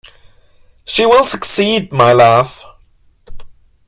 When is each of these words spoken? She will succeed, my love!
She 0.83 1.05
will 1.05 1.27
succeed, 1.27 1.91
my 1.93 2.11
love! 2.11 2.63